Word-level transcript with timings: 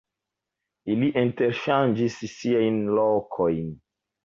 Ili 0.93 1.09
interŝanĝis 1.25 2.17
siajn 2.33 2.83
lokojn. 3.01 3.71